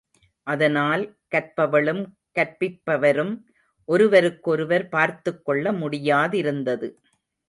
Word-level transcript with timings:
அதனால் 0.47 1.03
கற்பவளும் 1.31 2.01
கற்பிப் 2.31 2.81
பவரும் 2.89 3.33
ஒருவருக்கொருவர் 3.89 4.87
பார்த்துக்கொள்ள 4.89 5.73
முடியாதிருந்தது. 5.73 6.89